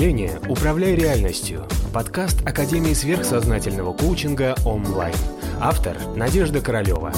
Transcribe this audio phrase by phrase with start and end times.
[0.00, 5.14] мышления «Управляй реальностью»– подкаст Академии сверхсознательного коучинга онлайн.
[5.60, 7.12] Автор– Надежда Королева.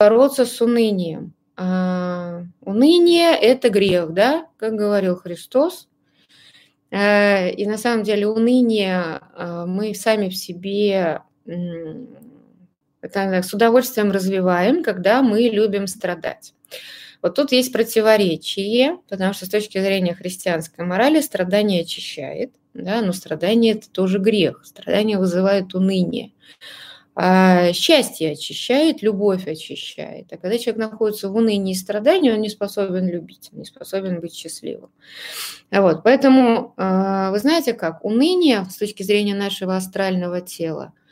[0.00, 1.34] Бороться с унынием.
[1.54, 5.86] А, уныние– это грех, да, как говорил Христос.
[6.90, 11.20] А, и на самом деле уныние а, мы сами в себе
[13.02, 16.54] с удовольствием развиваем, когда мы любим страдать.
[17.22, 23.12] Вот тут есть противоречие, потому что с точки зрения христианской морали страдание очищает, да, но
[23.12, 26.32] страдание это тоже грех, страдание вызывает уныние.
[27.20, 30.32] А счастье очищает, любовь очищает.
[30.32, 34.34] А когда человек находится в унынии и страдании, он не способен любить, не способен быть
[34.34, 34.90] счастливым.
[35.72, 40.92] Вот, поэтому, а, вы знаете как, уныние с точки зрения нашего астрального тела–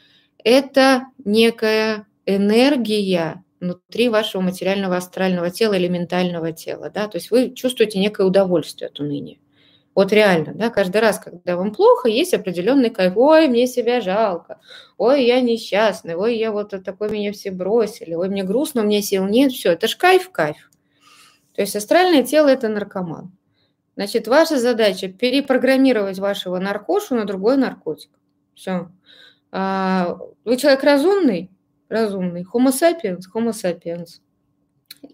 [0.46, 6.90] это некая энергия внутри вашего материального астрального тела или ментального тела.
[6.90, 7.08] Да?
[7.08, 9.38] То есть вы чувствуете некое удовольствие от уныния.
[9.96, 13.16] Вот реально, да, каждый раз, когда вам плохо, есть определенный кайф.
[13.16, 14.60] Ой, мне себя жалко.
[14.98, 16.14] Ой, я несчастный.
[16.14, 18.12] Ой, я вот такой меня все бросили.
[18.12, 19.52] Ой, мне грустно, у меня сил нет.
[19.52, 20.70] Все, это ж кайф, кайф.
[21.54, 23.32] То есть астральное тело– это наркоман.
[23.96, 28.10] Значит, ваша задача– перепрограммировать вашего наркошу на другой наркотик.
[28.54, 28.90] Все.
[29.50, 31.50] А, вы человек разумный?
[31.88, 32.44] Разумный.
[32.52, 33.20] Homo sapiens?
[33.34, 34.20] Homo sapiens.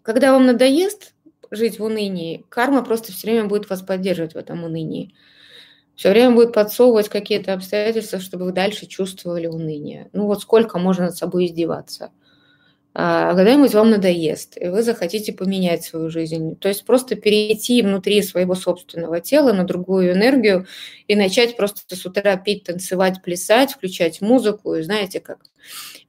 [0.03, 1.15] Когда вам надоест
[1.51, 5.15] жить в унынии, карма просто все время будет вас поддерживать в этом унынии.
[5.95, 10.09] Все время будет подсовывать какие-то обстоятельства, чтобы вы дальше чувствовали уныние.
[10.12, 12.11] Ну вот сколько можно над собой издеваться–
[12.94, 16.56] а когда-нибудь вам надоест, и вы захотите поменять свою жизнь.
[16.56, 20.66] То есть просто перейти внутри своего собственного тела на другую энергию
[21.08, 24.74] и начать просто с утра пить, танцевать, плясать, включать музыку.
[24.74, 25.38] И знаете, как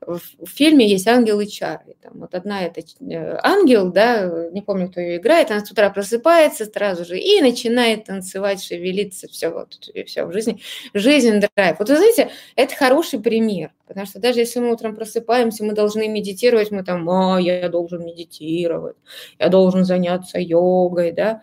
[0.05, 1.95] в фильме есть ангел и Чарли.
[2.01, 5.89] Там вот одна это э, ангел, да, не помню, кто ее играет, она с утра
[5.89, 10.61] просыпается сразу же и начинает танцевать, шевелиться, все, вот, все в жизни.
[10.93, 11.79] Жизнь драйв.
[11.79, 16.07] Вот вы знаете, это хороший пример, потому что даже если мы утром просыпаемся, мы должны
[16.07, 18.97] медитировать, мы там, а, я должен медитировать,
[19.39, 21.41] я должен заняться йогой, да,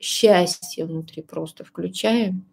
[0.00, 2.44] счастье внутри просто включаем,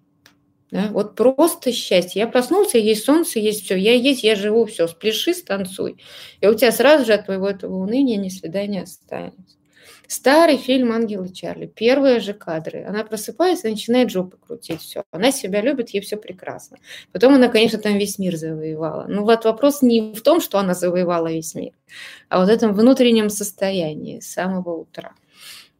[0.72, 0.88] да?
[0.92, 2.22] Вот просто счастье.
[2.22, 3.76] Я проснулся, есть солнце, есть все.
[3.76, 4.88] Я есть, я живу, все.
[4.88, 6.02] Спляши, станцуй.
[6.40, 9.58] И у тебя сразу же от твоего этого уныния ни следа не останется.
[10.08, 11.68] Старый фильм «Ангелы Чарли».
[11.68, 12.84] Первые же кадры.
[12.88, 14.82] Она просыпается начинает жопы крутить.
[14.82, 15.04] Все.
[15.12, 16.78] Она себя любит, ей все прекрасно.
[17.12, 19.06] Потом она, конечно, там весь мир завоевала.
[19.08, 21.72] Но вот вопрос не в том, что она завоевала весь мир,
[22.30, 25.14] а вот в этом внутреннем состоянии с самого утра.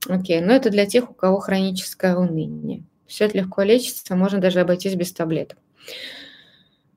[0.08, 2.84] Окей, но это для тех, у кого хроническое уныние.
[3.08, 5.58] Все это легко лечится, можно даже обойтись без таблеток.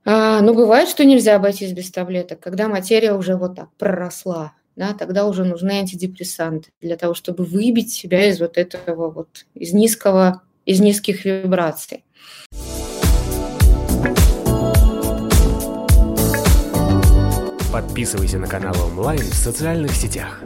[0.05, 4.95] А, но бывает, что нельзя обойтись без таблеток, когда материя уже вот так проросла, да,
[4.95, 10.43] тогда уже нужны антидепрессанты для того, чтобы выбить себя из вот этого вот, из низкого,
[10.65, 12.05] из низких вибраций.
[17.73, 20.41] Подписывайся на канал онлайн в социальных сетях.